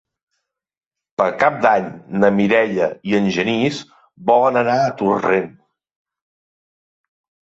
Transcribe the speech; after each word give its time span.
Per 1.21 1.25
Cap 1.41 1.57
d'Any 1.65 1.83
na 2.23 2.31
Mireia 2.37 2.87
i 3.09 3.13
en 3.17 3.27
Genís 3.35 3.81
volen 4.31 4.57
anar 4.63 4.79
a 4.87 4.87
Torrent. 5.03 5.53